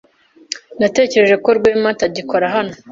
[0.79, 2.73] Natekereje ko Rwema atagikora hano.